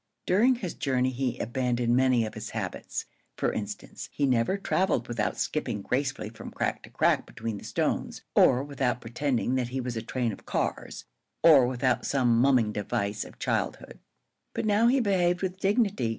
[0.25, 3.05] During this journey he abandoned many of his habits.
[3.37, 8.23] For instance, he never travelled without skipping gracefully from crack to crack between the stones,
[8.33, 11.05] or without pretending that he was a train of cars,
[11.43, 13.99] or without some mumming device of childhood.
[14.55, 16.09] But now he behaved with dignity.